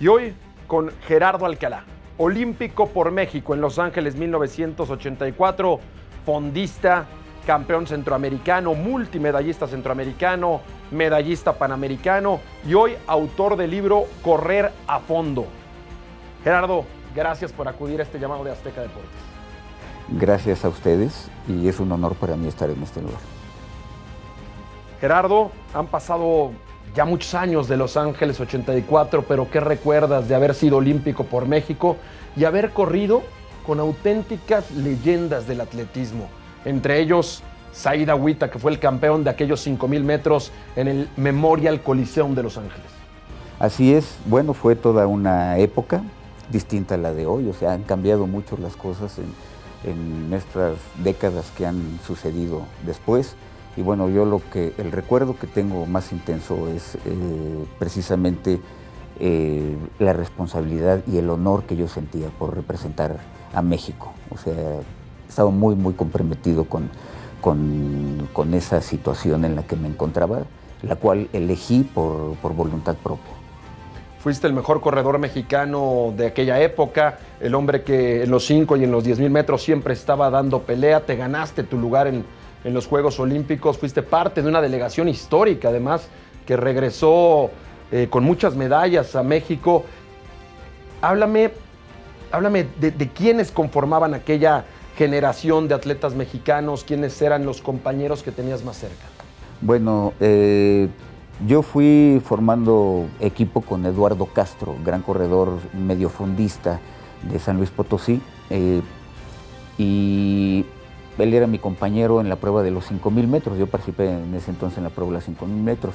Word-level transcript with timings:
Y 0.00 0.08
hoy 0.08 0.34
con 0.66 0.90
Gerardo 1.06 1.44
Alcalá, 1.44 1.84
olímpico 2.16 2.88
por 2.88 3.10
México 3.10 3.52
en 3.52 3.60
Los 3.60 3.78
Ángeles 3.78 4.16
1984, 4.16 5.78
fondista, 6.24 7.04
campeón 7.46 7.86
centroamericano, 7.86 8.72
multimedallista 8.72 9.66
centroamericano, 9.66 10.62
medallista 10.90 11.52
panamericano 11.52 12.40
y 12.66 12.72
hoy 12.72 12.96
autor 13.06 13.56
del 13.56 13.72
libro 13.72 14.06
Correr 14.22 14.72
a 14.86 15.00
Fondo. 15.00 15.44
Gerardo, 16.44 16.86
gracias 17.14 17.52
por 17.52 17.68
acudir 17.68 18.00
a 18.00 18.04
este 18.04 18.18
llamado 18.18 18.42
de 18.42 18.52
Azteca 18.52 18.80
Deportes. 18.80 19.10
Gracias 20.08 20.64
a 20.64 20.70
ustedes 20.70 21.30
y 21.46 21.68
es 21.68 21.78
un 21.78 21.92
honor 21.92 22.14
para 22.14 22.36
mí 22.36 22.48
estar 22.48 22.70
en 22.70 22.82
este 22.82 23.02
lugar. 23.02 23.20
Gerardo, 24.98 25.50
han 25.74 25.88
pasado 25.88 26.52
ya 26.94 27.04
muchos 27.04 27.34
años 27.34 27.68
de 27.68 27.76
Los 27.76 27.96
Ángeles 27.96 28.40
84, 28.40 29.24
pero 29.28 29.50
¿qué 29.50 29.60
recuerdas 29.60 30.28
de 30.28 30.34
haber 30.34 30.54
sido 30.54 30.78
olímpico 30.78 31.24
por 31.24 31.46
México 31.46 31.96
y 32.36 32.44
haber 32.44 32.70
corrido 32.70 33.22
con 33.66 33.78
auténticas 33.78 34.70
leyendas 34.72 35.46
del 35.46 35.60
atletismo? 35.60 36.28
Entre 36.64 37.00
ellos, 37.00 37.42
Said 37.72 38.08
Agüita, 38.08 38.50
que 38.50 38.58
fue 38.58 38.72
el 38.72 38.78
campeón 38.78 39.22
de 39.22 39.30
aquellos 39.30 39.66
5.000 39.66 40.02
metros 40.02 40.52
en 40.74 40.88
el 40.88 41.08
Memorial 41.16 41.80
Coliseum 41.82 42.34
de 42.34 42.42
Los 42.42 42.58
Ángeles. 42.58 42.86
Así 43.58 43.94
es, 43.94 44.16
bueno, 44.26 44.54
fue 44.54 44.74
toda 44.74 45.06
una 45.06 45.58
época 45.58 46.02
distinta 46.50 46.96
a 46.96 46.98
la 46.98 47.12
de 47.12 47.26
hoy, 47.26 47.48
o 47.48 47.52
sea, 47.52 47.72
han 47.72 47.82
cambiado 47.82 48.26
mucho 48.26 48.56
las 48.56 48.74
cosas 48.74 49.18
en, 49.18 49.90
en 49.90 50.32
estas 50.32 50.76
décadas 51.04 51.52
que 51.56 51.66
han 51.66 52.00
sucedido 52.04 52.62
después. 52.84 53.36
Y 53.76 53.82
bueno, 53.82 54.08
yo 54.08 54.24
lo 54.24 54.40
que, 54.50 54.72
el 54.78 54.92
recuerdo 54.92 55.36
que 55.38 55.46
tengo 55.46 55.86
más 55.86 56.12
intenso 56.12 56.68
es 56.68 56.96
eh, 56.96 57.64
precisamente 57.78 58.60
eh, 59.20 59.76
la 59.98 60.12
responsabilidad 60.12 61.02
y 61.06 61.18
el 61.18 61.30
honor 61.30 61.64
que 61.64 61.76
yo 61.76 61.88
sentía 61.88 62.28
por 62.38 62.54
representar 62.54 63.18
a 63.54 63.62
México. 63.62 64.12
O 64.30 64.38
sea, 64.38 64.54
estaba 65.28 65.50
muy, 65.50 65.76
muy 65.76 65.94
comprometido 65.94 66.64
con, 66.64 66.90
con, 67.40 68.28
con 68.32 68.54
esa 68.54 68.80
situación 68.80 69.44
en 69.44 69.54
la 69.54 69.62
que 69.62 69.76
me 69.76 69.88
encontraba, 69.88 70.40
la 70.82 70.96
cual 70.96 71.28
elegí 71.32 71.82
por, 71.82 72.34
por 72.36 72.54
voluntad 72.54 72.96
propia. 72.96 73.32
Fuiste 74.18 74.46
el 74.46 74.52
mejor 74.52 74.80
corredor 74.80 75.18
mexicano 75.18 76.12
de 76.14 76.26
aquella 76.26 76.60
época, 76.60 77.18
el 77.40 77.54
hombre 77.54 77.82
que 77.84 78.24
en 78.24 78.30
los 78.30 78.44
5 78.44 78.76
y 78.76 78.84
en 78.84 78.90
los 78.92 79.04
10 79.04 79.20
mil 79.20 79.30
metros 79.30 79.62
siempre 79.62 79.94
estaba 79.94 80.28
dando 80.28 80.60
pelea, 80.62 81.06
te 81.06 81.16
ganaste 81.16 81.62
tu 81.62 81.78
lugar 81.78 82.06
en, 82.06 82.24
en 82.64 82.74
los 82.74 82.86
Juegos 82.86 83.18
Olímpicos, 83.20 83.78
fuiste 83.78 84.02
parte 84.02 84.42
de 84.42 84.48
una 84.48 84.60
delegación 84.60 85.08
histórica 85.08 85.68
además 85.68 86.08
que 86.46 86.56
regresó 86.56 87.50
eh, 87.92 88.08
con 88.10 88.24
muchas 88.24 88.54
medallas 88.54 89.16
a 89.16 89.22
México. 89.22 89.84
Háblame, 91.00 91.52
háblame 92.32 92.66
de, 92.80 92.90
de 92.90 93.08
quiénes 93.08 93.50
conformaban 93.50 94.14
aquella 94.14 94.64
generación 94.96 95.66
de 95.66 95.74
atletas 95.74 96.14
mexicanos, 96.14 96.84
quiénes 96.84 97.20
eran 97.22 97.46
los 97.46 97.62
compañeros 97.62 98.22
que 98.22 98.32
tenías 98.32 98.64
más 98.64 98.76
cerca. 98.76 99.06
Bueno, 99.62 100.12
eh, 100.20 100.88
yo 101.46 101.62
fui 101.62 102.20
formando 102.24 103.06
equipo 103.18 103.62
con 103.62 103.86
Eduardo 103.86 104.26
Castro, 104.26 104.76
gran 104.84 105.02
corredor 105.02 105.58
mediofondista 105.72 106.80
de 107.22 107.38
San 107.38 107.56
Luis 107.56 107.70
Potosí, 107.70 108.20
eh, 108.50 108.82
y 109.78 110.66
él 111.20 111.34
era 111.34 111.46
mi 111.46 111.58
compañero 111.58 112.20
en 112.20 112.28
la 112.28 112.36
prueba 112.36 112.62
de 112.62 112.70
los 112.70 112.90
5.000 112.90 113.26
metros, 113.26 113.58
yo 113.58 113.66
participé 113.66 114.10
en 114.10 114.34
ese 114.34 114.50
entonces 114.50 114.78
en 114.78 114.84
la 114.84 114.90
prueba 114.90 115.12
de 115.12 115.18
los 115.18 115.28
5.000 115.28 115.46
metros, 115.48 115.94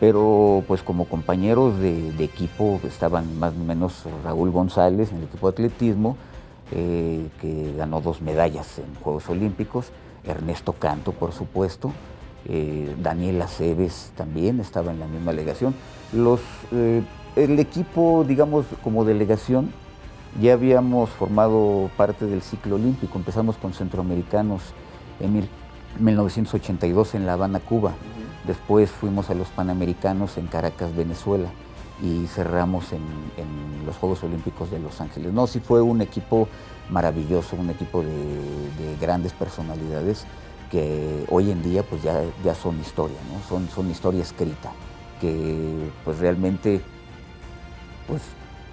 pero 0.00 0.62
pues 0.66 0.82
como 0.82 1.06
compañeros 1.06 1.78
de, 1.78 2.12
equipo 2.22 2.80
estaban 2.84 3.38
más 3.38 3.52
o 3.54 3.64
menos 3.64 4.04
Raúl 4.24 4.50
González 4.50 5.10
en 5.10 5.18
el 5.18 5.24
equipo 5.24 5.50
de 5.50 5.52
atletismo, 5.52 6.16
eh, 6.70 7.26
que 7.40 7.74
ganó 7.76 8.00
dos 8.00 8.20
medallas 8.20 8.78
en 8.78 8.94
Juegos 9.02 9.28
Olímpicos, 9.28 9.86
Ernesto 10.24 10.72
Canto 10.74 11.12
por 11.12 11.32
supuesto, 11.32 11.92
eh, 12.46 12.94
Daniel 13.02 13.42
Aceves 13.42 14.12
también 14.16 14.60
estaba 14.60 14.92
en 14.92 15.00
la 15.00 15.06
misma 15.06 15.32
delegación. 15.32 15.74
Los, 16.12 16.40
eh, 16.72 17.02
el 17.36 17.58
equipo, 17.58 18.24
digamos, 18.26 18.66
como 18.82 19.04
delegación, 19.04 19.70
ya 20.40 20.52
habíamos 20.52 21.10
formado 21.10 21.90
parte 21.96 22.26
del 22.26 22.42
ciclo 22.42 22.76
olímpico. 22.76 23.18
Empezamos 23.18 23.56
con 23.56 23.72
centroamericanos 23.72 24.62
en 25.20 25.32
mil, 25.32 25.48
1982 25.98 27.14
en 27.14 27.26
La 27.26 27.34
Habana, 27.34 27.60
Cuba. 27.60 27.94
Después 28.46 28.90
fuimos 28.90 29.30
a 29.30 29.34
los 29.34 29.48
Panamericanos 29.48 30.38
en 30.38 30.46
Caracas, 30.46 30.94
Venezuela. 30.94 31.50
Y 32.02 32.26
cerramos 32.28 32.92
en, 32.92 33.02
en, 33.36 33.84
los 33.84 33.96
Juegos 33.96 34.22
Olímpicos 34.22 34.70
de 34.70 34.78
Los 34.78 35.00
Ángeles. 35.00 35.32
No, 35.32 35.48
sí 35.48 35.58
fue 35.58 35.82
un 35.82 36.00
equipo 36.00 36.48
maravilloso, 36.90 37.56
un 37.56 37.70
equipo 37.70 38.02
de, 38.02 38.08
de 38.12 38.96
grandes 39.00 39.32
personalidades 39.32 40.24
que 40.70 41.24
hoy 41.30 41.50
en 41.50 41.62
día 41.62 41.82
pues 41.82 42.02
ya, 42.02 42.22
ya 42.44 42.54
son 42.54 42.78
historia, 42.80 43.16
¿no? 43.32 43.40
son, 43.48 43.68
son 43.68 43.90
historia 43.90 44.22
escrita, 44.22 44.70
que 45.20 45.90
pues 46.04 46.18
realmente 46.18 46.80
pues 48.06 48.22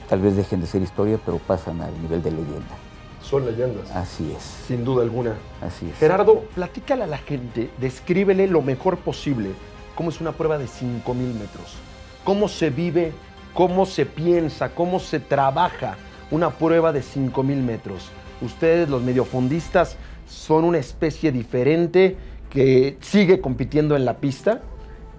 tal 0.09 0.21
vez 0.21 0.35
dejen 0.35 0.61
de 0.61 0.67
ser 0.67 0.81
historia, 0.81 1.19
pero 1.25 1.37
pasan 1.39 1.81
al 1.81 2.01
nivel 2.01 2.21
de 2.21 2.31
leyenda. 2.31 2.75
Son 3.21 3.45
leyendas. 3.45 3.89
Así 3.91 4.31
es. 4.35 4.43
Sin 4.67 4.85
duda 4.85 5.03
alguna. 5.03 5.35
Así 5.61 5.89
es. 5.89 5.97
Gerardo, 5.97 6.45
platícale 6.53 7.03
a 7.03 7.07
la 7.07 7.17
gente, 7.17 7.71
descríbele 7.79 8.47
lo 8.47 8.61
mejor 8.61 8.97
posible 8.97 9.49
cómo 9.95 10.09
es 10.09 10.21
una 10.21 10.33
prueba 10.33 10.57
de 10.57 10.65
5.000 10.65 11.15
metros, 11.15 11.77
cómo 12.23 12.47
se 12.47 12.69
vive, 12.69 13.13
cómo 13.53 13.85
se 13.85 14.05
piensa, 14.05 14.69
cómo 14.69 14.99
se 14.99 15.19
trabaja 15.19 15.97
una 16.29 16.51
prueba 16.51 16.91
de 16.91 17.01
5.000 17.01 17.43
metros. 17.61 18.09
Ustedes, 18.41 18.89
los 18.89 19.01
mediofondistas, 19.01 19.97
son 20.27 20.65
una 20.65 20.77
especie 20.77 21.31
diferente 21.31 22.17
que 22.49 22.97
sigue 23.01 23.41
compitiendo 23.41 23.95
en 23.95 24.05
la 24.05 24.17
pista, 24.17 24.61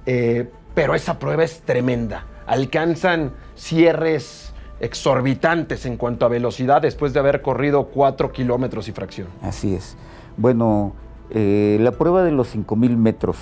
eh, 0.05 0.49
pero 0.75 0.95
esa 0.95 1.19
prueba 1.19 1.45
es 1.45 1.61
tremenda. 1.63 2.27
Alcanzan 2.47 3.33
cierres 3.57 4.46
exorbitantes 4.81 5.87
en 5.87 5.97
cuanto 5.97 6.27
a 6.27 6.29
velocidad 6.29 6.83
después 6.83 7.13
de 7.13 7.21
haber 7.21 7.43
corrido 7.43 7.87
4 7.87 8.33
kilómetros 8.33 8.89
y 8.89 8.93
fracción. 8.93 9.29
Así 9.43 9.75
es. 9.75 9.97
Bueno, 10.37 10.93
eh, 11.31 11.79
la 11.81 11.93
prueba 11.93 12.23
de 12.23 12.33
los 12.33 12.55
5.000 12.55 12.97
metros 12.97 13.37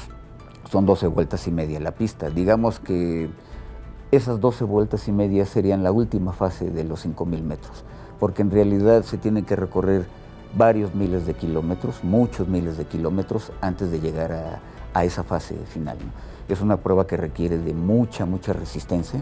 son 0.70 0.86
12 0.86 1.08
vueltas 1.08 1.46
y 1.46 1.50
media 1.50 1.80
la 1.80 1.92
pista. 1.92 2.30
Digamos 2.30 2.80
que 2.80 3.28
esas 4.10 4.40
12 4.40 4.64
vueltas 4.64 5.08
y 5.08 5.12
media 5.12 5.44
serían 5.44 5.82
la 5.82 5.90
última 5.90 6.32
fase 6.32 6.70
de 6.70 6.84
los 6.84 7.04
5.000 7.04 7.42
metros, 7.42 7.84
porque 8.20 8.42
en 8.42 8.50
realidad 8.50 9.02
se 9.02 9.18
tiene 9.18 9.42
que 9.42 9.56
recorrer 9.56 10.06
varios 10.56 10.94
miles 10.94 11.26
de 11.26 11.34
kilómetros, 11.34 12.04
muchos 12.04 12.46
miles 12.46 12.76
de 12.78 12.84
kilómetros 12.84 13.50
antes 13.60 13.90
de 13.90 14.00
llegar 14.00 14.32
a, 14.32 15.04
esa 15.04 15.24
fase 15.24 15.56
final. 15.66 15.98
Es 16.48 16.60
una 16.60 16.76
prueba 16.76 17.08
que 17.08 17.16
requiere 17.16 17.58
de 17.58 17.74
mucha, 17.74 18.24
mucha 18.24 18.52
resistencia 18.52 19.20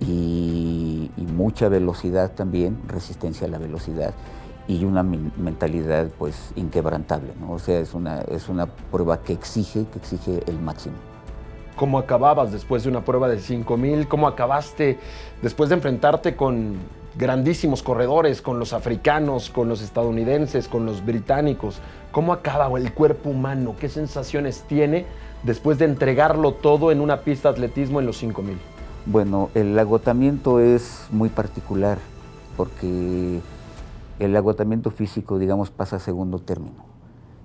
y, 0.00 1.10
y, 1.16 1.22
mucha 1.22 1.68
velocidad 1.68 2.32
también, 2.32 2.78
resistencia 2.88 3.46
a 3.46 3.50
la 3.50 3.58
velocidad 3.58 4.14
y 4.66 4.84
una 4.84 5.02
mentalidad 5.02 6.08
pues 6.18 6.52
inquebrantable. 6.56 7.32
¿no? 7.40 7.52
O 7.52 7.58
sea, 7.58 7.78
es 7.80 7.92
una, 7.94 8.20
es 8.22 8.48
una 8.48 8.66
prueba 8.66 9.20
que 9.22 9.32
exige, 9.32 9.86
que 9.92 9.98
exige 9.98 10.42
el 10.46 10.60
máximo. 10.60 10.94
¿Cómo 11.76 11.98
acababas 11.98 12.52
después 12.52 12.82
de 12.82 12.90
una 12.90 13.04
prueba 13.04 13.28
de 13.28 13.38
5000? 13.38 14.06
¿Cómo 14.06 14.28
acabaste 14.28 14.98
después 15.42 15.70
de 15.70 15.76
enfrentarte 15.76 16.36
con 16.36 16.76
grandísimos 17.16 17.82
corredores, 17.82 18.42
con 18.42 18.58
los 18.58 18.72
africanos, 18.72 19.50
con 19.50 19.68
los 19.68 19.82
estadounidenses, 19.82 20.68
con 20.68 20.86
los 20.86 21.04
británicos. 21.04 21.80
¿Cómo 22.12 22.32
acaba 22.32 22.78
el 22.78 22.92
cuerpo 22.92 23.30
humano? 23.30 23.74
¿Qué 23.78 23.88
sensaciones 23.88 24.64
tiene 24.68 25.06
después 25.42 25.78
de 25.78 25.86
entregarlo 25.86 26.52
todo 26.52 26.92
en 26.92 27.00
una 27.00 27.20
pista 27.20 27.48
de 27.48 27.54
atletismo 27.54 28.00
en 28.00 28.06
los 28.06 28.18
5000? 28.18 28.58
Bueno, 29.06 29.48
el 29.54 29.78
agotamiento 29.78 30.60
es 30.60 31.06
muy 31.10 31.30
particular 31.30 31.98
porque 32.56 33.40
el 34.18 34.36
agotamiento 34.36 34.90
físico, 34.90 35.38
digamos, 35.38 35.70
pasa 35.70 35.96
a 35.96 35.98
segundo 35.98 36.38
término, 36.38 36.84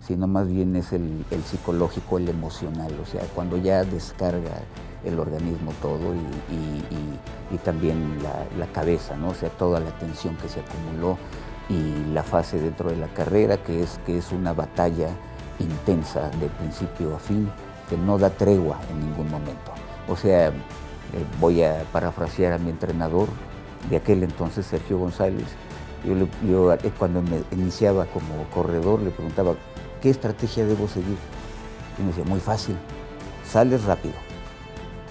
sino 0.01 0.27
más 0.27 0.49
bien 0.49 0.75
es 0.75 0.91
el, 0.91 1.23
psicológico, 1.45 2.17
el 2.17 2.27
emocional, 2.27 2.91
o 3.01 3.05
sea, 3.05 3.21
cuando 3.33 3.55
ya 3.55 3.85
descarga 3.85 4.63
el 5.05 5.17
organismo 5.17 5.71
todo 5.81 6.13
y, 6.51 7.57
también 7.63 8.21
la, 8.21 8.45
la, 8.59 8.71
cabeza, 8.73 9.15
¿no? 9.15 9.29
o 9.29 9.33
sea, 9.33 9.49
toda 9.49 9.79
la 9.79 9.89
tensión 9.97 10.35
que 10.35 10.49
se 10.49 10.59
acumuló 10.59 11.17
y 11.69 12.13
la 12.13 12.21
fase 12.21 12.59
dentro 12.59 12.89
de 12.89 12.97
la 12.97 13.07
carrera, 13.07 13.57
que 13.57 13.81
es, 13.81 13.97
que 14.05 14.17
es 14.17 14.33
una 14.33 14.53
batalla 14.53 15.07
intensa 15.59 16.29
de 16.31 16.47
principio 16.47 17.15
a 17.15 17.19
fin, 17.19 17.49
que 17.89 17.97
no 17.97 18.17
da 18.17 18.29
tregua 18.29 18.77
en 18.91 18.99
ningún 18.99 19.31
momento. 19.31 19.71
O 20.07 20.15
sea, 20.15 20.51
voy 21.39 21.63
a 21.63 21.83
parafrasear 21.91 22.53
a 22.53 22.57
mi 22.57 22.69
entrenador 22.69 23.27
de 23.89 23.97
aquel 23.97 24.23
entonces, 24.23 24.65
Sergio 24.65 24.97
González, 24.97 25.45
yo, 26.47 26.73
eh, 26.73 26.91
cuando 26.97 27.21
me 27.21 27.41
iniciaba 27.51 28.05
como 28.05 28.43
corredor 28.53 29.01
le 29.01 29.11
preguntaba, 29.11 29.55
¿qué 30.01 30.09
estrategia 30.09 30.65
debo 30.65 30.87
seguir? 30.87 31.17
Y 31.97 32.01
me 32.01 32.09
decía, 32.09 32.23
muy 32.25 32.39
fácil, 32.39 32.75
sales 33.49 33.83
rápido, 33.85 34.15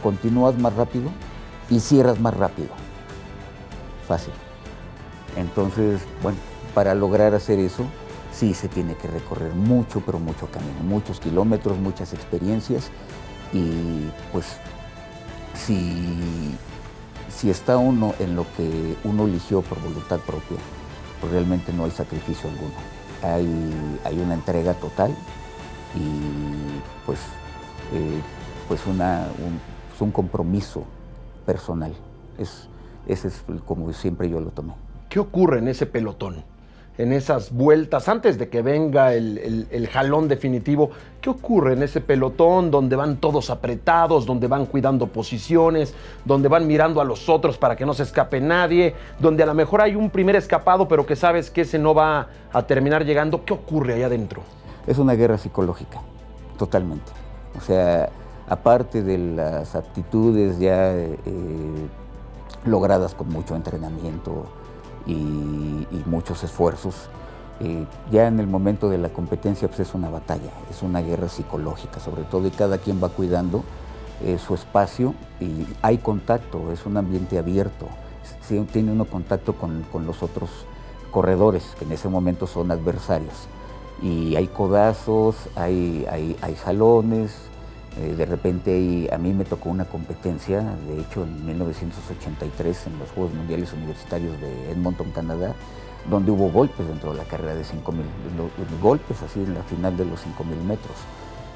continúas 0.02 0.56
más 0.58 0.74
rápido 0.74 1.10
y 1.70 1.80
cierras 1.80 2.20
más 2.20 2.34
rápido. 2.34 2.68
fácil. 4.06 4.34
Entonces, 5.36 6.02
bueno, 6.22 6.38
para 6.74 6.94
lograr 6.94 7.34
hacer 7.34 7.58
eso, 7.58 7.84
sí 8.32 8.52
se 8.52 8.68
tiene 8.68 8.94
que 8.96 9.08
recorrer 9.08 9.54
mucho, 9.54 10.02
pero 10.04 10.18
mucho 10.18 10.46
camino, 10.46 10.80
muchos 10.82 11.20
kilómetros, 11.20 11.78
muchas 11.78 12.12
experiencias 12.12 12.90
y 13.52 14.10
pues 14.32 14.58
si, 15.54 16.56
si 17.28 17.50
está 17.50 17.78
uno 17.78 18.14
en 18.18 18.36
lo 18.36 18.46
que 18.56 18.96
uno 19.04 19.24
eligió 19.24 19.62
por 19.62 19.80
voluntad 19.80 20.18
propia, 20.20 20.58
pues 21.20 21.32
realmente 21.32 21.72
no 21.72 21.84
hay 21.84 21.90
sacrificio 21.90 22.50
alguno. 22.50 22.74
Hay, 23.22 23.98
hay 24.04 24.18
una 24.18 24.34
entrega 24.34 24.74
total 24.74 25.10
y 25.94 26.80
pues, 27.06 27.18
eh, 27.92 28.20
pues 28.68 28.84
una, 28.86 29.28
un, 29.38 29.58
pues 29.88 30.00
un 30.00 30.10
compromiso 30.10 30.84
personal. 31.46 31.94
Es, 32.38 32.68
ese 33.06 33.28
es 33.28 33.44
como 33.66 33.92
siempre 33.92 34.28
yo 34.28 34.40
lo 34.40 34.50
tomé. 34.50 34.74
¿Qué 35.08 35.20
ocurre 35.20 35.58
en 35.58 35.68
ese 35.68 35.86
pelotón? 35.86 36.44
En 36.96 37.12
esas 37.12 37.50
vueltas, 37.50 38.08
antes 38.08 38.38
de 38.38 38.48
que 38.48 38.62
venga 38.62 39.14
el, 39.14 39.66
el, 39.68 39.88
jalón 39.88 40.28
definitivo, 40.28 40.90
¿qué 41.20 41.28
ocurre 41.28 41.72
en 41.72 41.82
ese 41.82 42.00
pelotón 42.00 42.70
donde 42.70 42.94
van 42.94 43.16
todos 43.16 43.50
apretados, 43.50 44.26
donde 44.26 44.46
van 44.46 44.66
cuidando 44.66 45.08
posiciones, 45.08 45.92
donde 46.24 46.48
van 46.48 46.68
mirando 46.68 47.00
a 47.00 47.04
los 47.04 47.28
otros 47.28 47.58
para 47.58 47.74
que 47.74 47.84
no 47.84 47.94
se 47.94 48.04
escape 48.04 48.40
nadie, 48.40 48.94
donde 49.18 49.42
a 49.42 49.46
lo 49.46 49.54
mejor 49.54 49.80
hay 49.80 49.96
un 49.96 50.08
primer 50.08 50.36
escapado, 50.36 50.86
pero 50.86 51.04
que 51.04 51.16
sabes 51.16 51.50
que 51.50 51.62
ese 51.62 51.80
no 51.80 51.94
va 51.94 52.28
a 52.52 52.62
terminar 52.62 53.04
llegando? 53.04 53.44
¿Qué 53.44 53.54
ocurre 53.54 53.94
allá 53.94 54.06
adentro? 54.06 54.42
Es 54.86 54.98
una 54.98 55.14
guerra 55.14 55.36
psicológica, 55.36 56.00
totalmente. 56.56 57.10
O 57.58 57.60
sea, 57.60 58.08
aparte 58.48 59.02
de 59.02 59.18
las 59.18 59.74
aptitudes 59.74 60.60
ya 60.60 60.94
eh, 60.94 61.16
logradas 62.64 63.14
con 63.16 63.30
mucho 63.30 63.56
entrenamiento 63.56 64.46
y, 65.06 65.12
y 65.12 66.02
muchos 66.06 66.42
esfuerzos, 66.44 67.08
eh, 67.60 67.86
ya 68.10 68.26
en 68.26 68.40
el 68.40 68.46
momento 68.46 68.88
de 68.88 68.98
la 68.98 69.10
competencia 69.10 69.68
pues 69.68 69.80
es 69.80 69.94
una 69.94 70.10
batalla, 70.10 70.50
es 70.70 70.82
una 70.82 71.00
guerra 71.00 71.28
psicológica 71.28 72.00
sobre 72.00 72.24
todo 72.24 72.48
y 72.48 72.50
cada 72.50 72.78
quien 72.78 73.02
va 73.02 73.10
cuidando 73.10 73.62
eh, 74.22 74.38
su 74.38 74.54
espacio 74.54 75.14
y 75.40 75.66
hay 75.82 75.98
contacto, 75.98 76.72
es 76.72 76.84
un 76.84 76.96
ambiente 76.96 77.38
abierto, 77.38 77.86
sí, 78.42 78.58
tiene 78.72 78.90
uno 78.90 79.04
contacto 79.04 79.54
con, 79.54 79.84
con 79.92 80.06
los 80.06 80.22
otros 80.22 80.50
corredores 81.10 81.62
que 81.78 81.84
en 81.84 81.92
ese 81.92 82.08
momento 82.08 82.48
son 82.48 82.72
adversarios. 82.72 83.46
Y 84.02 84.34
hay 84.34 84.48
codazos, 84.48 85.36
hay, 85.54 86.04
hay, 86.10 86.36
hay 86.42 86.56
jalones, 86.56 87.32
eh, 88.00 88.14
de 88.16 88.26
repente 88.26 89.08
a 89.12 89.18
mí 89.18 89.32
me 89.32 89.44
tocó 89.44 89.70
una 89.70 89.84
competencia, 89.84 90.62
de 90.88 91.00
hecho 91.00 91.22
en 91.22 91.46
1983 91.46 92.88
en 92.88 92.98
los 92.98 93.10
Juegos 93.10 93.34
Mundiales 93.34 93.72
Universitarios 93.72 94.40
de 94.40 94.72
Edmonton, 94.72 95.12
Canadá, 95.14 95.54
donde 96.10 96.32
hubo 96.32 96.50
golpes 96.50 96.86
dentro 96.88 97.12
de 97.12 97.18
la 97.18 97.24
carrera 97.24 97.54
de 97.54 97.62
5.000, 97.62 98.80
golpes 98.82 99.22
así 99.22 99.40
en 99.40 99.54
la 99.54 99.62
final 99.62 99.96
de 99.96 100.04
los 100.06 100.20
5.000 100.20 100.44
metros. 100.64 100.96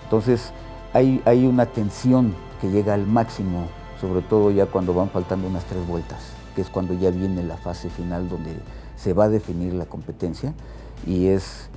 Entonces 0.04 0.52
hay, 0.92 1.20
hay 1.24 1.44
una 1.44 1.66
tensión 1.66 2.34
que 2.60 2.70
llega 2.70 2.94
al 2.94 3.06
máximo, 3.06 3.66
sobre 4.00 4.22
todo 4.22 4.52
ya 4.52 4.66
cuando 4.66 4.94
van 4.94 5.10
faltando 5.10 5.48
unas 5.48 5.64
tres 5.64 5.84
vueltas, 5.86 6.20
que 6.54 6.62
es 6.62 6.70
cuando 6.70 6.94
ya 6.94 7.10
viene 7.10 7.42
la 7.42 7.56
fase 7.56 7.90
final 7.90 8.28
donde 8.28 8.52
se 8.96 9.12
va 9.12 9.24
a 9.24 9.28
definir 9.28 9.74
la 9.74 9.86
competencia 9.86 10.54
y 11.04 11.26
es, 11.26 11.68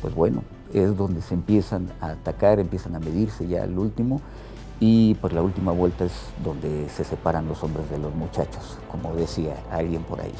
pues 0.00 0.14
bueno, 0.14 0.42
es 0.72 0.96
donde 0.96 1.22
se 1.22 1.34
empiezan 1.34 1.88
a 2.00 2.10
atacar, 2.10 2.60
empiezan 2.60 2.94
a 2.96 2.98
medirse 2.98 3.46
ya 3.46 3.62
al 3.62 3.78
último 3.78 4.20
y 4.80 5.14
pues 5.14 5.32
la 5.32 5.42
última 5.42 5.70
vuelta 5.70 6.04
es 6.04 6.12
donde 6.44 6.88
se 6.88 7.04
separan 7.04 7.46
los 7.46 7.62
hombres 7.62 7.88
de 7.88 7.98
los 7.98 8.14
muchachos, 8.14 8.78
como 8.90 9.14
decía 9.14 9.54
alguien 9.70 10.02
por 10.02 10.20
ahí. 10.20 10.32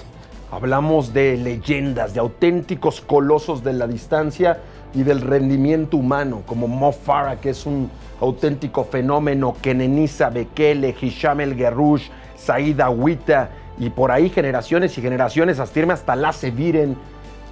Hablamos 0.51 1.15
de 1.15 1.37
leyendas, 1.37 2.13
de 2.13 2.21
auténticos 2.21 3.01
colosos 3.01 3.63
de 3.63 3.73
la 3.73 3.87
distancia 3.87 4.61
y 4.95 5.05
del 5.05 5.21
rendimiento 5.21 5.97
humano, 5.97 6.43
como 6.45 6.69
Mo 6.69 6.93
Farah, 6.93 7.41
que 7.41 7.51
es 7.51 7.65
un 7.67 7.89
auténtico 8.21 8.85
fenómeno, 8.85 9.57
Kenenisa 9.63 10.29
Bekele, 10.29 10.95
Hisham 11.01 11.41
El 11.41 11.57
Guerrouj, 11.57 12.03
Said 12.37 12.81
Awita, 12.81 13.51
y 13.79 13.91
por 13.91 14.11
ahí 14.11 14.29
generaciones 14.29 14.99
y 14.99 15.03
generaciones, 15.03 15.59
hasta 15.59 15.79
irme 15.79 15.95
hasta 15.95 16.17
Lasse 16.17 16.51
Viren, 16.51 16.97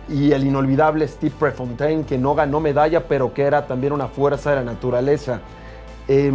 y 0.09 0.33
el 0.33 0.45
inolvidable 0.45 1.07
Steve 1.07 1.35
Prefontaine, 1.39 2.05
que 2.05 2.19
no 2.19 2.35
ganó 2.35 2.61
medalla, 2.61 3.07
pero 3.07 3.33
que 3.33 3.43
era 3.43 3.67
también 3.67 3.93
una 3.93 4.09
fuerza 4.09 4.51
de 4.51 4.57
la 4.57 4.65
naturaleza. 4.65 5.41
Eh, 6.09 6.33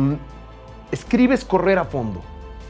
escribes 0.92 1.44
Correr 1.44 1.80
a 1.80 1.86
Fondo, 1.86 2.22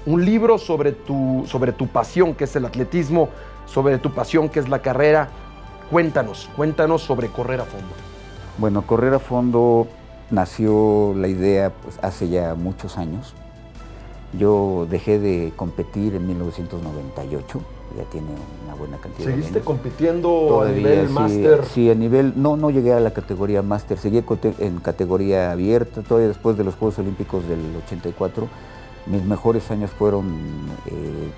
un 0.05 0.25
libro 0.25 0.57
sobre 0.57 0.91
tu, 0.91 1.43
sobre 1.47 1.71
tu 1.71 1.87
pasión, 1.87 2.33
que 2.33 2.45
es 2.45 2.55
el 2.55 2.65
atletismo, 2.65 3.29
sobre 3.65 3.97
tu 3.97 4.11
pasión, 4.13 4.49
que 4.49 4.59
es 4.59 4.69
la 4.69 4.79
carrera. 4.79 5.29
Cuéntanos, 5.91 6.49
cuéntanos 6.55 7.03
sobre 7.03 7.27
Correr 7.27 7.61
a 7.61 7.65
Fondo. 7.65 7.93
Bueno, 8.57 8.81
Correr 8.83 9.13
a 9.13 9.19
Fondo 9.19 9.87
nació 10.31 11.13
la 11.15 11.27
idea 11.27 11.71
pues, 11.71 11.99
hace 12.01 12.29
ya 12.29 12.55
muchos 12.55 12.97
años. 12.97 13.35
Yo 14.37 14.87
dejé 14.89 15.19
de 15.19 15.53
competir 15.55 16.15
en 16.15 16.27
1998 16.27 17.61
ya 17.97 18.03
tiene 18.05 18.27
una 18.65 18.75
buena 18.75 18.97
cantidad 18.97 19.25
¿Seguiste 19.25 19.53
de 19.53 19.59
años. 19.59 19.65
compitiendo 19.65 20.29
Todavía, 20.47 20.73
a 20.73 20.77
nivel 20.77 21.07
sí, 21.07 21.13
máster? 21.13 21.65
Sí, 21.65 21.89
a 21.89 21.95
nivel, 21.95 22.33
no, 22.35 22.57
no 22.57 22.69
llegué 22.69 22.93
a 22.93 22.99
la 22.99 23.11
categoría 23.11 23.61
máster, 23.61 23.97
seguí 23.97 24.23
en 24.59 24.79
categoría 24.79 25.51
abierta, 25.51 26.01
todavía 26.01 26.27
después 26.27 26.57
de 26.57 26.63
los 26.63 26.75
Juegos 26.75 26.99
Olímpicos 26.99 27.47
del 27.47 27.59
84, 27.85 28.47
mis 29.05 29.23
mejores 29.23 29.69
años 29.71 29.91
fueron 29.91 30.25
eh, 30.87 31.31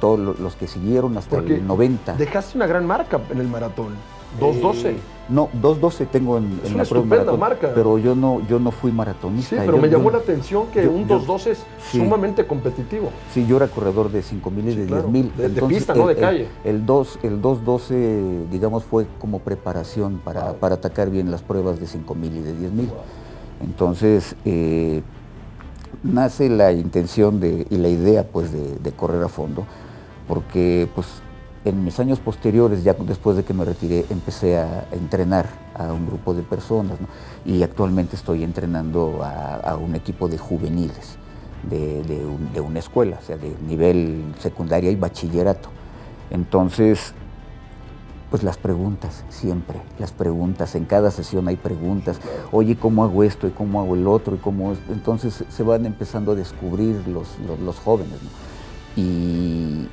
todos 0.00 0.38
los 0.38 0.56
que 0.56 0.66
siguieron 0.66 1.16
hasta 1.18 1.36
Porque 1.36 1.56
el 1.56 1.66
90. 1.66 2.14
Dejaste 2.14 2.56
una 2.56 2.66
gran 2.66 2.86
marca 2.86 3.20
en 3.30 3.38
el 3.38 3.48
maratón, 3.48 3.94
2.12. 4.38 4.84
Eh, 4.86 4.96
no, 5.28 5.48
2.12 5.60 6.06
tengo 6.08 6.38
en, 6.38 6.60
Es 6.64 6.68
en 6.70 6.74
una 6.74 6.82
la 6.84 6.88
prueba 6.88 7.06
maratón, 7.06 7.40
marca. 7.40 7.70
pero 7.74 7.98
yo 7.98 8.14
no, 8.14 8.40
yo 8.48 8.58
no 8.58 8.70
fui 8.70 8.90
Sí, 8.90 8.96
maratonista. 8.96 9.56
pero 9.60 9.76
yo- 9.76 9.82
me 9.82 9.88
llamó 9.88 10.04
yo- 10.04 10.10
la 10.10 10.18
atención 10.18 10.66
que 10.68 10.84
yo- 10.84 10.90
un 10.90 11.06
yo- 11.06 11.18
2.12 11.20 11.50
es 11.52 11.58
sí. 11.90 11.98
sumamente 11.98 12.46
competitivo. 12.46 13.10
Sí, 13.32 13.46
yo 13.46 13.56
era 13.56 13.68
corredor 13.68 14.10
de 14.10 14.22
5.000 14.22 14.68
y 14.68 14.72
Sí, 14.72 14.80
de 14.80 14.86
claro. 14.86 15.02
10.000. 15.08 15.32
De- 15.36 15.48
de 15.48 15.62
pista, 15.62 15.94
no 15.94 16.06
de 16.08 16.14
el- 16.14 16.20
calle. 16.20 16.48
El, 16.64 16.76
el 16.76 16.86
2, 16.86 17.18
el 17.22 17.40
2.12, 17.40 18.46
digamos, 18.50 18.84
fue 18.84 19.06
como 19.20 19.38
preparación 19.40 20.20
para, 20.24 20.46
Wow. 20.50 20.54
para 20.56 20.74
atacar 20.76 21.10
bien 21.10 21.30
las 21.30 21.42
pruebas 21.42 21.78
de 21.80 21.86
5.000 21.86 22.36
y 22.36 22.40
de 22.40 22.52
10.000. 22.54 22.88
Entonces, 23.62 24.34
eh, 24.44 25.02
nace 26.02 26.48
la 26.48 26.72
intención 26.72 27.40
de, 27.40 27.66
y 27.70 27.76
la 27.76 27.88
idea 27.88 28.24
pues, 28.26 28.52
de, 28.52 28.76
de 28.78 28.92
correr 28.92 29.22
a 29.22 29.28
fondo, 29.28 29.64
porque 30.26 30.88
pues, 30.94 31.06
en 31.64 31.84
mis 31.84 32.00
años 32.00 32.18
posteriores, 32.20 32.82
ya 32.84 32.94
después 32.94 33.36
de 33.36 33.44
que 33.44 33.52
me 33.52 33.64
retiré, 33.64 34.06
empecé 34.10 34.58
a 34.58 34.86
entrenar 34.92 35.46
a 35.74 35.92
un 35.92 36.06
grupo 36.06 36.32
de 36.32 36.42
personas 36.42 36.98
¿no? 37.00 37.06
y 37.44 37.62
actualmente 37.62 38.16
estoy 38.16 38.44
entrenando 38.44 39.22
a, 39.22 39.56
a 39.56 39.76
un 39.76 39.94
equipo 39.94 40.28
de 40.28 40.38
juveniles 40.38 41.16
de, 41.68 42.02
de 42.04 42.24
un- 42.24 42.52
de 42.54 42.60
una 42.62 42.78
escuela, 42.78 43.18
o 43.20 43.24
sea, 43.26 43.36
de 43.36 43.54
nivel 43.68 44.34
secundaria 44.38 44.90
y 44.90 44.96
bachillerato. 44.96 45.68
Entonces, 46.30 47.12
pues 48.30 48.42
las 48.42 48.56
preguntas, 48.56 49.24
siempre, 49.28 49.82
las 49.98 50.12
preguntas, 50.12 50.74
en 50.76 50.86
cada 50.86 51.10
sesión 51.10 51.46
hay 51.48 51.56
preguntas, 51.56 52.18
oye, 52.52 52.76
¿cómo 52.76 53.04
hago 53.04 53.22
esto? 53.24 53.46
¿Y 53.46 53.50
cómo 53.50 53.80
hago 53.82 53.96
el 53.96 54.06
otro? 54.06 54.36
¿Y 54.36 54.38
cómo 54.38 54.72
es? 54.72 54.78
Entonces 54.88 55.44
se 55.48 55.62
van 55.62 55.84
empezando 55.84 56.32
a 56.32 56.34
descubrir 56.36 57.06
los, 57.08 57.28
los, 57.46 57.58
los 57.60 57.78
jóvenes. 57.80 58.14
¿no? 58.22 59.02
Y 59.02 59.88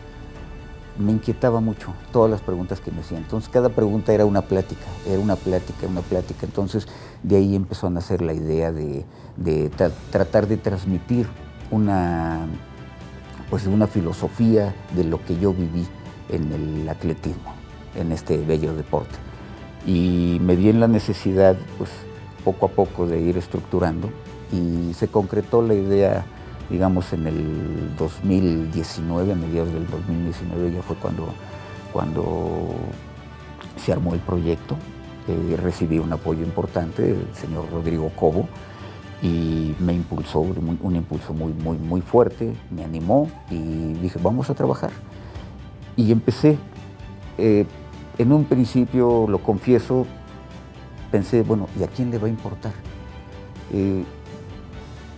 me 0.97 1.11
inquietaba 1.11 1.59
mucho 1.59 1.93
todas 2.11 2.29
las 2.31 2.41
preguntas 2.41 2.79
que 2.79 2.91
me 2.91 3.01
hacían. 3.01 3.23
Entonces 3.23 3.49
cada 3.49 3.69
pregunta 3.69 4.13
era 4.13 4.25
una 4.25 4.41
plática, 4.41 4.85
era 5.07 5.19
una 5.19 5.35
plática, 5.35 5.87
una 5.87 6.01
plática. 6.01 6.45
Entonces 6.45 6.87
de 7.23 7.37
ahí 7.37 7.55
empezó 7.55 7.87
a 7.87 7.89
nacer 7.89 8.21
la 8.21 8.33
idea 8.33 8.71
de, 8.71 9.05
de 9.35 9.71
tra- 9.71 9.91
tratar 10.11 10.47
de 10.47 10.57
transmitir 10.57 11.27
una, 11.71 12.45
pues, 13.49 13.67
una 13.67 13.87
filosofía 13.87 14.73
de 14.95 15.03
lo 15.03 15.23
que 15.23 15.37
yo 15.37 15.53
viví 15.53 15.87
en 16.29 16.51
el 16.51 16.89
atletismo, 16.89 17.53
en 17.95 18.11
este 18.11 18.37
bello 18.37 18.73
deporte. 18.73 19.15
Y 19.85 20.39
me 20.41 20.55
vi 20.55 20.69
en 20.69 20.79
la 20.79 20.87
necesidad, 20.87 21.55
pues 21.77 21.89
poco 22.43 22.65
a 22.65 22.69
poco, 22.69 23.07
de 23.07 23.19
ir 23.21 23.37
estructurando 23.37 24.09
y 24.51 24.93
se 24.93 25.07
concretó 25.09 25.61
la 25.61 25.73
idea, 25.73 26.25
digamos, 26.69 27.13
en 27.13 27.27
el 27.27 27.95
2019, 27.97 29.31
a 29.31 29.35
mediados 29.35 29.73
del 29.73 29.87
2019 29.87 30.73
ya 30.73 30.81
fue 30.81 30.95
cuando, 30.97 31.27
cuando 31.93 32.75
se 33.77 33.93
armó 33.93 34.13
el 34.13 34.19
proyecto. 34.19 34.75
Eh, 35.27 35.57
recibí 35.57 35.99
un 35.99 36.11
apoyo 36.13 36.41
importante 36.43 37.01
del 37.01 37.35
señor 37.35 37.69
Rodrigo 37.71 38.09
Cobo 38.15 38.47
y 39.21 39.75
me 39.79 39.93
impulsó, 39.93 40.39
un, 40.39 40.95
impulso 40.95 41.33
muy, 41.33 41.51
muy, 41.53 41.77
muy 41.77 42.01
fuerte, 42.01 42.53
me 42.69 42.83
animó 42.83 43.29
y 43.49 43.93
dije, 43.93 44.19
vamos 44.21 44.49
a 44.49 44.53
trabajar. 44.53 44.91
Y 45.95 46.11
empecé, 46.11 46.57
eh, 47.37 47.65
en 48.17 48.31
un 48.31 48.45
principio, 48.45 49.25
lo 49.27 49.39
confieso, 49.39 50.05
pensé, 51.11 51.41
bueno, 51.41 51.67
¿y 51.79 51.83
a 51.83 51.87
quién 51.87 52.11
le 52.11 52.19
va 52.19 52.27
a 52.27 52.29
importar? 52.29 52.73
Eh, 53.73 54.03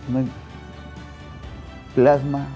no 0.08 0.24
plasma 1.94 2.46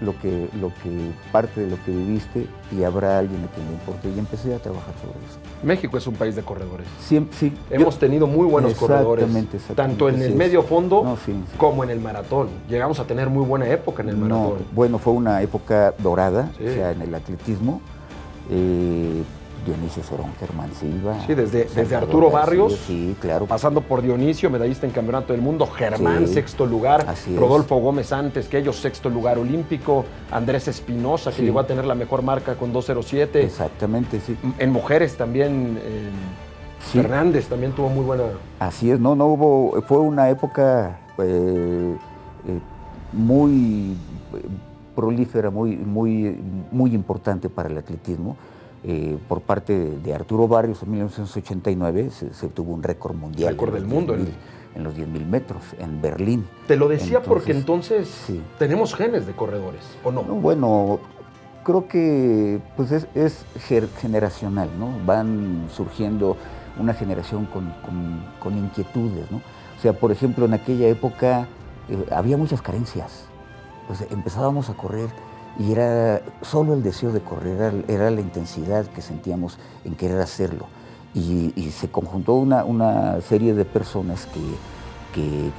lo 0.00 0.16
que, 0.20 0.48
lo 0.60 0.68
que 0.68 1.10
parte 1.32 1.60
de 1.62 1.70
lo 1.70 1.76
que 1.84 1.90
viviste 1.90 2.46
y 2.70 2.84
habrá 2.84 3.18
alguien 3.18 3.42
a 3.44 3.48
quien 3.48 3.66
le 3.66 3.72
importe. 3.72 4.08
Y 4.14 4.18
empecé 4.18 4.54
a 4.54 4.58
trabajar 4.60 4.94
sobre 5.00 5.18
eso. 5.26 5.38
México 5.64 5.98
es 5.98 6.06
un 6.06 6.14
país 6.14 6.36
de 6.36 6.42
corredores. 6.42 6.86
Siempre, 7.00 7.36
sí. 7.36 7.52
Hemos 7.68 7.98
tenido 7.98 8.28
muy 8.28 8.46
buenos 8.46 8.74
corredores, 8.74 9.24
Exactamente, 9.24 9.74
tanto 9.74 10.08
en 10.08 10.22
el 10.22 10.30
es. 10.30 10.36
medio 10.36 10.62
fondo 10.62 11.02
No, 11.02 11.16
sí, 11.16 11.32
sí. 11.32 11.56
como 11.58 11.82
en 11.82 11.90
el 11.90 11.98
maratón. 12.00 12.48
Llegamos 12.68 13.00
a 13.00 13.04
tener 13.08 13.28
muy 13.28 13.44
buena 13.44 13.66
época 13.68 14.04
en 14.04 14.10
el 14.10 14.20
No, 14.20 14.26
maratón. 14.38 14.58
bueno, 14.72 14.98
fue 14.98 15.14
una 15.14 15.42
época 15.42 15.92
dorada, 15.98 16.48
o 16.54 16.62
sea, 16.62 16.92
en 16.92 17.02
el 17.02 17.12
atletismo. 17.14 17.80
Eh, 18.50 19.22
Dionisio 19.64 20.02
Sorón, 20.02 20.32
Germán 20.38 20.70
Silva. 20.72 21.16
Sí, 21.26 21.34
desde- 21.34 21.64
desde 21.64 21.96
Arturo 21.96 22.30
García, 22.30 22.40
Barrios, 22.40 22.76
Sí, 22.86 23.16
claro. 23.20 23.46
Pasando 23.46 23.80
por 23.80 24.02
Dionisio, 24.02 24.50
medallista 24.50 24.86
en 24.86 24.92
Campeonato 24.92 25.32
del 25.32 25.42
Mundo, 25.42 25.66
Germán, 25.66 26.26
Sí. 26.26 26.34
sexto 26.34 26.66
lugar, 26.66 27.04
Así 27.08 27.34
es. 27.34 27.38
Rodolfo 27.40 27.76
Gómez 27.76 28.12
antes 28.12 28.48
que 28.48 28.58
ellos, 28.58 28.76
sexto 28.76 29.10
lugar 29.10 29.38
olímpico, 29.38 30.04
Andrés 30.30 30.68
Espinosa, 30.68 31.30
que 31.30 31.36
Sí. 31.38 31.42
llegó 31.42 31.60
a 31.60 31.66
tener 31.66 31.84
la 31.84 31.94
mejor 31.94 32.22
marca 32.22 32.54
con 32.54 32.72
2.07. 32.72 33.42
Exactamente, 33.44 34.20
sí. 34.20 34.36
En 34.58 34.72
mujeres 34.72 35.16
también, 35.16 35.78
eh, 35.82 36.08
Sí. 36.80 36.98
Fernández 37.00 37.46
también 37.48 37.72
tuvo 37.72 37.88
muy 37.88 38.04
buena... 38.04 38.24
Así 38.60 38.90
es, 38.90 39.00
no, 39.00 39.14
no 39.16 39.26
hubo, 39.26 39.82
fue 39.82 39.98
una 39.98 40.30
época 40.30 40.98
eh, 41.18 41.96
eh, 42.46 42.58
muy 43.12 43.96
prolífera, 44.94 45.50
muy, 45.50 45.76
muy, 45.76 46.36
muy 46.70 46.94
importante 46.94 47.48
para 47.48 47.68
el 47.68 47.78
atletismo. 47.78 48.36
Eh, 48.90 49.18
por 49.28 49.42
parte 49.42 49.78
de, 49.78 49.98
de 50.00 50.14
Arturo 50.14 50.48
Barrios 50.48 50.82
en 50.82 50.92
1989 50.92 52.08
se, 52.10 52.32
se 52.32 52.48
tuvo 52.48 52.72
un 52.72 52.82
récord 52.82 53.14
mundial. 53.14 53.50
Récord 53.50 53.68
en 53.68 53.82
del 53.82 53.84
mundo, 53.86 54.14
10.000 54.16 54.20
el- 54.20 54.34
en 54.76 54.82
los 54.84 54.94
10.000 54.96 55.26
metros, 55.26 55.62
en 55.78 56.00
Berlín. 56.00 56.46
Te 56.66 56.76
lo 56.76 56.88
decía 56.88 57.20
porque 57.22 57.52
Entonces, 57.52 58.08
sí. 58.08 58.40
tenemos 58.58 58.94
genes 58.94 59.26
de 59.26 59.32
corredores, 59.34 59.82
¿o 60.04 60.10
no? 60.10 60.22
No, 60.22 60.36
bueno, 60.36 61.00
creo 61.64 61.86
que 61.86 62.60
pues 62.76 62.90
es, 62.92 63.06
generacional, 64.00 64.70
¿no? 64.78 64.88
Van 65.04 65.66
surgiendo 65.70 66.38
una 66.78 66.94
generación 66.94 67.44
con, 67.44 67.66
con- 67.84 68.24
con 68.40 68.56
inquietudes, 68.56 69.30
¿no? 69.30 69.38
O 69.76 69.80
sea, 69.82 69.92
por 69.92 70.12
ejemplo, 70.12 70.46
en 70.46 70.54
aquella 70.54 70.86
época 70.88 71.46
eh, 71.90 72.06
había 72.10 72.38
muchas 72.38 72.62
carencias. 72.62 73.26
Pues 73.86 74.02
empezábamos 74.10 74.70
a 74.70 74.74
correr 74.74 75.08
y 75.58 75.72
era 75.72 76.22
solo 76.42 76.74
el 76.74 76.82
deseo 76.82 77.12
de 77.12 77.20
correr, 77.20 77.84
era, 77.88 78.10
la 78.10 78.20
intensidad 78.20 78.86
que 78.86 79.02
sentíamos 79.02 79.58
en 79.84 79.94
querer 79.94 80.20
hacerlo. 80.20 80.66
Y, 81.14 81.52
y 81.56 81.70
se 81.70 81.88
conjuntó 81.90 82.34
una, 82.34 82.64
una 82.64 83.20
serie 83.20 83.54
de 83.54 83.64
personas 83.64 84.26
que, 84.26 84.40
que 85.14 85.50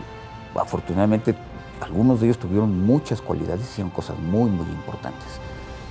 afortunadamente 0.55 1.35
algunos 1.81 2.19
de 2.19 2.27
ellos 2.27 2.37
tuvieron 2.37 2.85
muchas 2.85 3.21
cualidades, 3.21 3.61
hicieron 3.61 3.91
cosas 3.91 4.17
muy, 4.19 4.49
muy 4.49 4.67
importantes. 4.67 5.27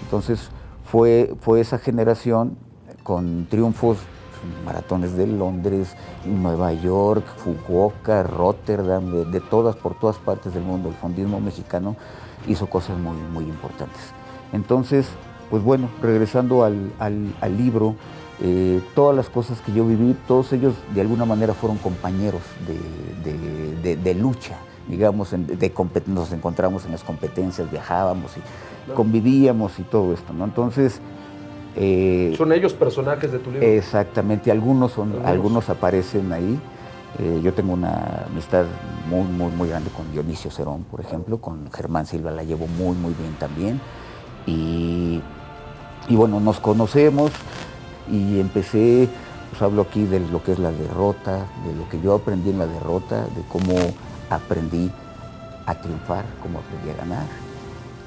Entonces 0.03 0.51
fue, 0.85 1.35
fue 1.41 1.61
esa 1.61 1.79
generación 1.79 2.57
con 3.03 3.47
triunfos, 3.51 3.99
maratones 4.65 5.17
de 5.17 5.27
Londres, 5.27 5.95
Nueva 6.25 6.73
York, 6.73 7.25
Fukuoka, 7.39 8.23
Rotterdam, 8.23 9.11
de, 9.11 9.25
de 9.25 9.41
todas, 9.41 9.77
por 9.77 9.99
todas 9.99 10.17
partes 10.17 10.55
del 10.55 10.63
mundo. 10.63 10.89
El 10.89 10.95
fondismo 10.95 11.41
mexicano 11.41 11.97
hizo 12.47 12.67
cosas 12.69 12.99
muy, 12.99 13.17
muy 13.33 13.45
importantes. 13.45 14.01
Entonces, 14.53 15.07
pues 15.51 15.63
bueno, 15.63 15.89
regresando 16.03 16.65
al, 16.65 16.93
al- 16.99 17.35
al 17.41 17.57
libro, 17.57 17.95
eh, 18.41 18.81
todas 18.95 19.17
las 19.17 19.29
cosas 19.29 19.61
que 19.61 19.73
yo 19.73 19.85
viví, 19.87 20.15
todos 20.29 20.53
ellos 20.53 20.75
de 20.95 21.01
alguna 21.01 21.25
manera 21.25 21.55
fueron 21.55 21.79
compañeros 21.79 22.43
de, 22.67 23.31
de- 23.33 23.77
de- 23.83 23.97
de 23.97 24.15
lucha, 24.15 24.57
digamos, 24.89 25.31
de 25.33 25.73
nos 26.07 26.33
encontramos 26.33 26.85
en 26.87 26.93
las 26.93 27.03
competencias, 27.05 27.71
viajábamos 27.71 28.37
y 28.37 28.41
Claro. 28.85 28.97
convivíamos 28.97 29.79
y 29.79 29.83
todo 29.83 30.15
esto, 30.15 30.33
¿no? 30.33 30.45
Entonces, 30.45 31.01
eh, 31.77 32.35
Son 32.39 32.53
ellos 32.53 32.73
personajes 32.73 33.31
de 33.33 33.39
tu 33.39 33.51
libro. 33.51 33.67
Exactamente, 33.67 34.51
algunos, 34.51 34.93
son, 34.93 35.09
Algunos. 35.11 35.27
algunos. 35.31 35.69
aparecen 35.71 36.33
ahí. 36.33 36.59
Eh, 37.19 37.41
yo 37.43 37.55
tengo 37.55 37.73
una 37.73 38.27
amistad 38.27 38.67
muy, 39.09 39.25
muy, 39.25 39.51
muy 39.51 39.69
grande 39.69 39.91
con 39.91 40.11
Dionisio 40.13 40.51
Cerón, 40.51 40.85
por 40.85 41.01
ejemplo, 41.01 41.41
con 41.41 41.71
Germán 41.73 42.07
Silva 42.07 42.31
la 42.31 42.43
llevo 42.43 42.67
muy, 42.67 42.95
muy 42.97 43.15
bien 43.15 43.35
también. 43.39 43.81
Y, 44.47 45.21
y 46.09 46.17
bueno, 46.17 46.41
nos 46.41 46.61
conocemos 46.61 47.33
y 48.11 48.41
empecé, 48.41 49.09
pues 49.51 49.63
hablo 49.63 49.83
aquí 49.83 50.05
de 50.05 50.21
lo 50.21 50.43
que 50.43 50.53
es 50.53 50.59
la 50.59 50.71
derrota, 50.71 51.47
de 51.67 51.75
lo 51.75 51.89
que 51.89 52.01
yo 52.01 52.15
aprendí 52.15 52.51
en 52.51 52.59
la 52.59 52.67
derrota, 52.67 53.23
de 53.23 53.43
cómo 53.49 53.75
aprendí 54.31 54.91
a 55.67 55.75
triunfar, 55.75 56.25
cómo 56.43 56.61
aprendí 56.61 56.91
a 56.91 56.95
ganar, 56.95 57.27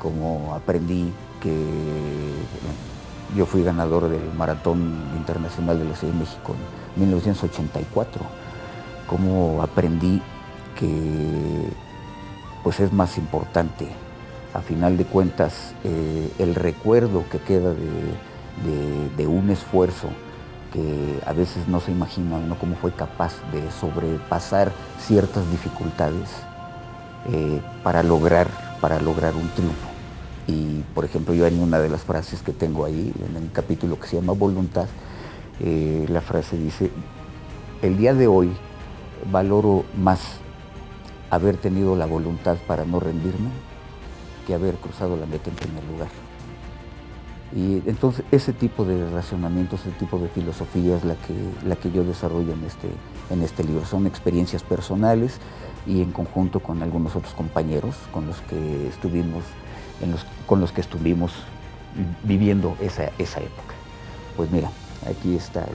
cómo 0.01 0.53
aprendí 0.55 1.12
que 1.41 1.51
yo 3.36 3.46
fui 3.46 3.63
ganador 3.63 4.10
del 4.10 4.34
Maratón 4.34 4.93
Internacional 5.17 5.79
de 5.79 5.86
la 5.86 5.96
Ciudad 5.96 6.13
de 6.13 6.20
México 6.20 6.55
en 6.96 7.01
1984, 7.01 8.22
cómo 9.12 9.62
aprendí 9.62 10.22
que 10.80 11.68
pues 12.63 12.80
es 12.80 12.94
más 12.94 13.18
importante, 13.18 13.88
a 14.53 14.62
final 14.62 14.98
de 14.98 15.03
cuentas, 15.03 15.74
eh, 15.84 16.32
el 16.39 16.56
recuerdo 16.56 17.25
que 17.30 17.39
queda 17.39 17.74
de, 17.74 19.27
un 19.27 19.50
esfuerzo 19.50 20.08
que 20.74 21.20
a 21.25 21.34
veces 21.34 21.68
no 21.68 21.80
se 21.80 21.91
imagina 21.91 22.38
uno 22.38 22.58
cómo 22.60 22.75
fue 22.75 22.91
capaz 22.91 23.34
de 23.51 23.70
sobrepasar 23.72 24.72
ciertas 25.00 25.50
dificultades 25.51 26.30
eh, 27.32 27.62
para, 27.84 28.03
lograr, 28.03 28.48
para 28.82 29.00
lograr 29.00 29.36
un 29.36 29.48
triunfo. 29.50 29.88
Y, 30.48 30.82
por 30.96 31.06
ejemplo, 31.06 31.34
yo 31.34 31.46
en 31.46 31.62
una 31.62 31.80
de 31.80 31.89
las 31.89 32.01
frases 32.01 32.41
que 32.41 32.51
tengo 32.51 32.86
ahí, 32.86 33.13
en 33.30 33.36
el 33.36 33.51
capítulo 33.51 34.00
que 34.00 34.08
se 34.08 34.15
llama 34.18 34.34
Voluntad, 34.34 34.88
eh, 35.60 36.06
la 36.10 36.22
frase 36.22 36.58
dice, 36.58 36.89
el 37.82 37.98
día 37.98 38.13
de 38.13 38.27
hoy 38.27 38.51
valoro 39.32 39.86
más 39.98 40.40
haber 41.30 41.58
tenido 41.58 41.96
la 41.96 42.06
voluntad 42.06 42.58
para 42.68 42.86
no 42.86 43.00
rendirme 43.00 43.50
que 44.46 44.54
haber 44.54 44.75
cruzado 44.75 45.16
la 45.18 45.25
meta 45.25 45.50
en 45.50 45.56
primer 45.56 45.84
lugar. 45.86 46.10
Y 47.54 47.82
entonces 47.90 48.24
ese 48.32 48.54
tipo 48.54 48.86
de 48.86 49.10
razonamientos, 49.10 49.82
ese 49.82 49.92
tipo 49.92 50.18
de 50.20 50.30
filosofía 50.30 50.96
es 50.96 51.04
la 51.04 51.16
que, 51.16 51.34
la 51.68 51.75
que 51.75 51.92
yo 51.92 52.04
desarrollo 52.04 52.54
en 52.54 52.63
este, 52.63 52.90
en 53.30 53.42
este 53.42 53.63
libro. 53.63 53.86
Son 53.86 54.08
experiencias 54.08 54.63
personales 54.63 55.40
y 55.86 56.01
en 56.01 56.12
conjunto 56.12 56.62
con 56.62 56.82
algunos 56.82 57.16
otros 57.16 57.34
compañeros 57.34 57.96
con 58.13 58.25
los 58.25 58.40
que 58.42 58.88
estuvimos, 58.88 59.44
en 60.01 60.12
los, 60.12 60.25
con 60.46 60.62
los 60.62 60.72
que 60.72 60.82
estuvimos 60.82 61.34
viviendo 62.24 62.78
esa, 62.80 63.12
esa 63.18 63.40
época. 63.42 63.75
Pues 64.38 64.50
mira, 64.51 64.72
aquí 65.10 65.36
está 65.36 65.66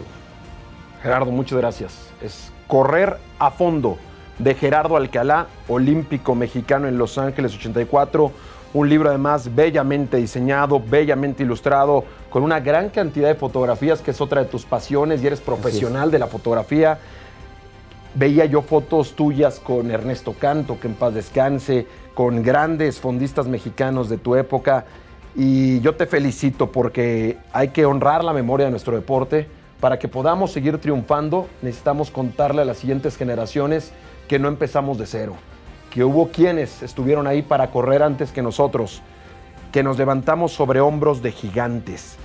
Gerardo, 1.03 1.31
muchas 1.31 1.59
gracias. 1.59 2.11
Es 2.23 2.53
Correr 2.67 3.17
a 3.38 3.50
fondo 3.50 3.97
de 4.38 4.55
Gerardo 4.55 4.97
Alcalá, 4.97 5.47
olímpico 5.69 6.35
mexicano 6.35 6.88
en 6.88 6.99
Los 6.99 7.17
Ángeles 7.17 7.55
84. 7.55 8.33
Un 8.75 8.88
libro 8.88 9.09
además 9.09 9.55
bellamente 9.55 10.19
diseñado, 10.19 10.81
bellamente 10.81 11.45
ilustrado, 11.45 12.05
con 12.29 12.43
una 12.43 12.61
gran 12.61 12.91
cantidad 12.91 13.29
de 13.29 13.35
fotografías, 13.35 14.00
que 14.03 14.11
es 14.11 14.21
otra 14.21 14.43
de 14.43 14.49
tus 14.49 14.65
pasiones 14.65 15.23
y 15.23 15.26
eres 15.26 15.41
profesional 15.41 16.11
de 16.11 16.19
la 16.19 16.26
fotografía. 16.26 16.99
Veía 18.15 18.45
yo 18.45 18.62
fotos 18.62 19.15
tuyas 19.15 19.61
con 19.61 19.91
Ernesto 19.91 20.35
Canto, 20.38 20.79
que 20.81 20.88
en 20.88 20.95
paz 20.95 21.15
descanse, 21.15 21.87
con 22.15 22.43
grandes 22.43 22.99
fondistas 22.99 23.47
mexicanos 23.47 24.09
de 24.09 24.19
tu 24.19 24.35
época. 24.35 24.87
Y 25.35 25.81
yo 25.81 25.95
te 25.95 26.07
felicito 26.07 26.73
porque 26.73 27.38
hay 27.53 27.69
que 27.69 27.87
honrar 27.87 28.25
la 28.25 28.33
memoria 28.33 28.67
de 28.67 28.71
nuestro 28.71 28.97
deporte. 28.97 29.49
Para 29.80 29.99
que 29.99 30.09
podamos 30.09 30.52
seguir 30.52 30.78
triunfando, 30.78 31.49
necesitamos 31.62 32.11
contarle 32.11 32.62
a 32.62 32.64
las 32.64 32.78
siguientes 32.78 33.16
generaciones 33.16 33.92
que 34.28 34.38
no 34.38 34.49
empezamos 34.49 34.99
de 34.99 35.06
cero, 35.06 35.37
que 35.90 36.04
hubo 36.04 36.28
quienes 36.28 36.83
estuvieron 36.83 37.26
ahí 37.26 37.42
para 37.42 37.71
correr 37.71 38.02
antes 38.02 38.33
que 38.33 38.42
nosotros, 38.42 39.02
que 39.73 39.83
nos 39.83 39.99
levantamos 39.99 40.52
sobre 40.52 40.80
hombros 40.80 41.23
de 41.23 41.33
gigantes. 41.33 42.16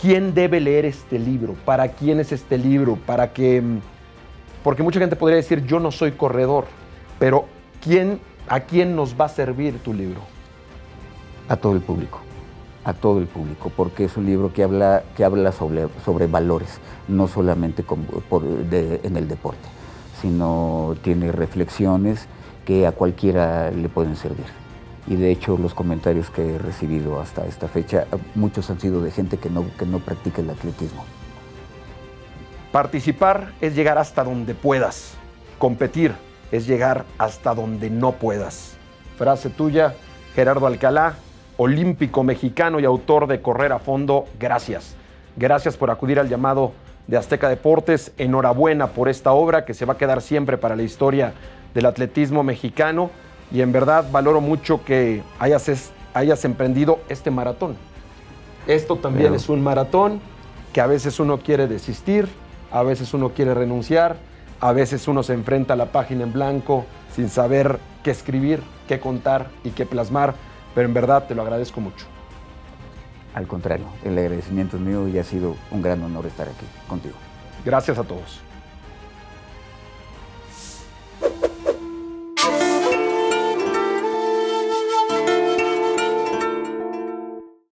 ¿Quién 0.00 0.34
debe 0.34 0.60
leer 0.60 0.84
este 0.84 1.18
libro? 1.18 1.54
¿Para 1.64 1.88
quién 1.88 2.20
es 2.20 2.32
este 2.32 2.58
libro? 2.58 2.96
Para 3.06 3.32
que 3.32 3.62
porque 4.62 4.82
mucha 4.82 4.98
gente 4.98 5.16
podría 5.16 5.36
decir, 5.36 5.64
yo 5.66 5.78
no 5.78 5.90
soy 5.90 6.12
corredor, 6.12 6.66
pero 7.18 7.44
¿quién, 7.82 8.18
¿a 8.48 8.60
quién 8.60 8.96
nos 8.96 9.18
va 9.18 9.26
a 9.26 9.28
servir 9.28 9.78
tu 9.80 9.92
libro? 9.92 10.20
a 11.48 11.56
todo 11.56 11.74
el 11.74 11.80
público, 11.80 12.20
a 12.84 12.92
todo 12.92 13.18
el 13.18 13.26
público, 13.26 13.72
porque 13.74 14.04
es 14.04 14.16
un 14.16 14.26
libro 14.26 14.52
que 14.52 14.62
habla, 14.62 15.02
que 15.16 15.24
habla 15.24 15.52
sobre, 15.52 15.88
sobre 16.04 16.26
valores, 16.26 16.78
no 17.08 17.28
solamente 17.28 17.84
en 19.02 19.16
el 19.16 19.28
deporte, 19.28 19.68
sino 20.20 20.94
tiene 21.02 21.32
reflexiones 21.32 22.26
que 22.64 22.86
a 22.86 22.92
cualquiera 22.92 23.70
le 23.70 23.88
pueden 23.88 24.16
servir. 24.16 24.46
Y 25.06 25.16
de 25.16 25.30
hecho 25.30 25.58
los 25.58 25.74
comentarios 25.74 26.30
que 26.30 26.54
he 26.54 26.58
recibido 26.58 27.20
hasta 27.20 27.44
esta 27.46 27.68
fecha, 27.68 28.06
muchos 28.34 28.70
han 28.70 28.80
sido 28.80 29.02
de 29.02 29.10
gente 29.10 29.36
que 29.36 29.50
no, 29.50 29.66
que 29.78 29.86
no 29.86 29.98
practica 29.98 30.40
el 30.40 30.50
atletismo. 30.50 31.04
Participar 32.72 33.52
es 33.60 33.74
llegar 33.74 33.98
hasta 33.98 34.24
donde 34.24 34.54
puedas. 34.54 35.14
Competir 35.58 36.12
es 36.50 36.66
llegar 36.66 37.04
hasta 37.18 37.54
donde 37.54 37.90
no 37.90 38.12
puedas. 38.12 38.76
Frase 39.16 39.48
tuya, 39.50 39.94
Gerardo 40.34 40.66
Alcalá, 40.66 41.16
olímpico 41.56 42.22
mexicano 42.22 42.80
y 42.80 42.84
autor 42.84 43.26
de 43.26 43.40
Correr 43.40 43.72
a 43.72 43.78
Fondo, 43.78 44.26
gracias. 44.38 44.94
Gracias 45.36 45.76
por 45.76 45.90
acudir 45.90 46.18
al 46.18 46.28
llamado 46.28 46.72
de 47.06 47.16
Azteca 47.16 47.48
Deportes. 47.48 48.12
Enhorabuena 48.18 48.88
por 48.88 49.08
esta 49.08 49.32
obra 49.32 49.64
que 49.64 49.74
se 49.74 49.84
va 49.84 49.94
a 49.94 49.98
quedar 49.98 50.22
siempre 50.22 50.58
para 50.58 50.76
la 50.76 50.82
historia 50.82 51.34
del 51.74 51.86
atletismo 51.86 52.42
mexicano. 52.42 53.10
Y 53.52 53.60
en 53.60 53.72
verdad 53.72 54.06
valoro 54.10 54.40
mucho 54.40 54.84
que 54.84 55.22
hayas, 55.38 55.92
hayas 56.14 56.44
emprendido 56.44 57.00
este 57.08 57.30
maratón. 57.30 57.76
Esto 58.66 58.96
también 58.96 59.34
es 59.34 59.48
un 59.48 59.62
maratón 59.62 60.20
que 60.72 60.80
a 60.80 60.86
veces 60.86 61.20
uno 61.20 61.38
quiere 61.38 61.66
desistir, 61.66 62.28
a 62.72 62.82
veces 62.82 63.12
uno 63.12 63.30
quiere 63.30 63.54
renunciar, 63.54 64.16
a 64.60 64.72
veces 64.72 65.06
uno 65.06 65.22
se 65.22 65.34
enfrenta 65.34 65.74
a 65.74 65.76
la 65.76 65.86
página 65.86 66.24
en 66.24 66.32
blanco 66.32 66.86
sin 67.14 67.28
saber 67.28 67.78
qué 68.02 68.10
escribir, 68.10 68.60
qué 68.88 68.98
contar 68.98 69.48
y 69.62 69.70
qué 69.70 69.84
plasmar, 69.86 70.34
pero 70.74 70.88
en 70.88 70.94
verdad 70.94 71.26
te 71.26 71.34
lo 71.34 71.42
agradezco 71.42 71.80
mucho. 71.80 72.06
Al 73.34 73.46
contrario, 73.46 73.86
el 74.04 74.16
agradecimiento 74.16 74.76
es 74.76 74.82
mío 74.82 75.08
y 75.08 75.18
ha 75.18 75.24
sido 75.24 75.56
un 75.70 75.82
gran 75.82 76.02
honor 76.02 76.26
estar 76.26 76.48
aquí 76.48 76.66
contigo. 76.88 77.16
Gracias 77.64 77.98
a 77.98 78.04
todos. 78.04 78.40